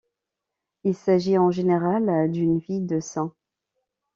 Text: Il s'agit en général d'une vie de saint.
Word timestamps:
Il 0.83 0.95
s'agit 0.95 1.37
en 1.37 1.51
général 1.51 2.31
d'une 2.31 2.57
vie 2.57 2.81
de 2.81 2.99
saint. 2.99 3.35